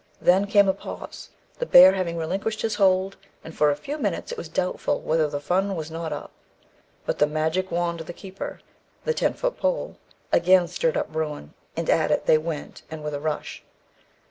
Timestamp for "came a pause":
0.47-1.29